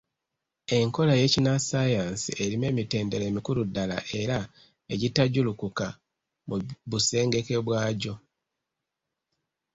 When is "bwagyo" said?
7.65-8.13